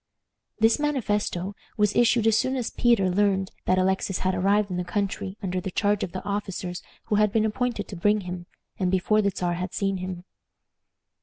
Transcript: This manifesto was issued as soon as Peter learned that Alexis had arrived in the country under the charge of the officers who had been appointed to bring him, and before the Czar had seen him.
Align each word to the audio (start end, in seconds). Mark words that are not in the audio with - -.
This 0.57 0.79
manifesto 0.79 1.53
was 1.77 1.95
issued 1.95 2.25
as 2.25 2.35
soon 2.35 2.55
as 2.55 2.71
Peter 2.71 3.07
learned 3.07 3.51
that 3.65 3.77
Alexis 3.77 4.17
had 4.25 4.33
arrived 4.33 4.71
in 4.71 4.77
the 4.77 4.83
country 4.83 5.37
under 5.43 5.61
the 5.61 5.69
charge 5.69 6.03
of 6.03 6.11
the 6.11 6.23
officers 6.25 6.81
who 7.03 7.17
had 7.17 7.31
been 7.31 7.45
appointed 7.45 7.87
to 7.89 7.95
bring 7.95 8.21
him, 8.21 8.47
and 8.79 8.89
before 8.89 9.21
the 9.21 9.29
Czar 9.29 9.53
had 9.53 9.75
seen 9.75 9.97
him. 9.97 10.23